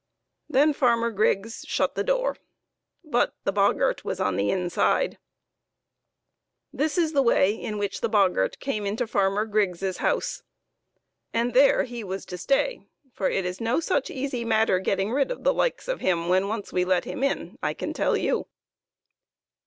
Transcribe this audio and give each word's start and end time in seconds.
Then 0.49 0.73
Farmer 0.73 1.11
Griggs 1.11 1.63
shut 1.67 1.93
the 1.93 2.03
door, 2.03 2.37
but 3.03 3.35
the 3.43 3.51
boggart 3.51 4.03
was 4.03 4.19
on 4.19 4.35
the 4.35 4.49
inside. 4.49 5.19
This 6.73 6.97
is 6.97 7.13
the 7.13 7.21
way 7.21 7.53
in 7.53 7.77
which 7.77 8.01
the 8.01 8.09
boggart 8.09 8.57
came 8.59 8.87
into 8.87 9.05
Farmer 9.05 9.45
Griggs's 9.45 9.97
house, 9.97 10.41
and 11.35 11.53
there 11.53 11.83
he 11.83 12.03
was 12.03 12.25
to 12.25 12.37
stay, 12.39 12.81
for 13.13 13.29
it 13.29 13.45
is 13.45 13.61
no 13.61 13.79
such 13.79 14.09
easy 14.09 14.43
matter 14.43 14.79
getting 14.79 15.11
rid 15.11 15.29
of 15.29 15.43
the 15.43 15.53
likes 15.53 15.87
of 15.87 16.01
him 16.01 16.27
when 16.27 16.45
we 16.45 16.49
once 16.49 16.73
let 16.73 17.05
him 17.05 17.21
in, 17.23 17.59
I 17.61 17.75
can 17.75 17.93
tell 17.93 18.17
you. 18.17 18.47